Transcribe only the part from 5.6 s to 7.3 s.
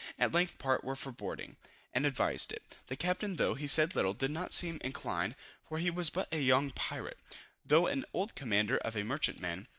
for he was but a young pirate,